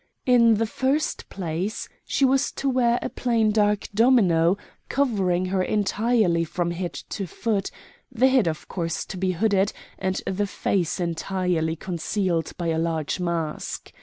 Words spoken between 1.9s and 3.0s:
she was to wear